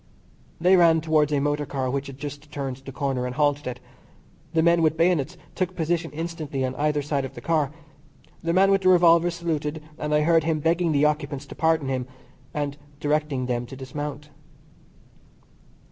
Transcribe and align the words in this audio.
They 0.59 0.75
ran 0.75 0.99
towards 0.99 1.31
a 1.31 1.39
motor 1.39 1.67
car 1.67 1.87
which 1.91 2.07
had 2.07 2.17
just 2.17 2.51
turned 2.51 2.77
the 2.77 2.91
corner, 2.91 3.27
and 3.27 3.35
halted 3.35 3.67
it. 3.67 3.79
The 4.51 4.63
men 4.63 4.81
with 4.81 4.97
bayonets 4.97 5.37
took 5.53 5.75
position 5.75 6.09
instantly 6.09 6.65
on 6.65 6.73
either 6.73 7.03
side 7.03 7.23
of 7.23 7.35
the 7.35 7.39
car. 7.41 7.71
The 8.41 8.51
man 8.51 8.71
with 8.71 8.81
the 8.81 8.89
revolver 8.89 9.29
saluted, 9.29 9.79
and 9.99 10.11
I 10.11 10.21
heard 10.21 10.43
him 10.43 10.59
begging 10.59 10.91
the 10.91 11.05
occupants 11.05 11.45
to 11.45 11.53
pardon 11.55 11.87
him, 11.87 12.07
and 12.51 12.77
directing 12.99 13.45
them 13.45 13.67
to 13.67 13.75
dismount. 13.75 14.29